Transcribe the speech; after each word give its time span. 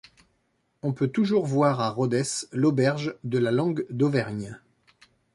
On 0.81 0.93
peut 0.93 1.09
toujours 1.09 1.45
voir 1.45 1.79
à 1.79 1.91
Rhodes 1.91 2.23
l'auberge 2.53 3.13
de 3.23 3.37
la 3.37 3.51
Langue 3.51 3.85
d'Auvergne. 3.91 4.59